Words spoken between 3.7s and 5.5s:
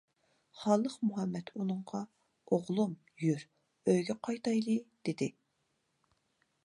ئۆيگە قايتايلى››، دېدى.